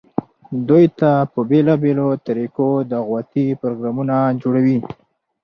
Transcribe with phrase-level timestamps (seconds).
[0.67, 4.77] دوي ته په بيلابيلو طريقودعوتي پروګرامونه جوړووي،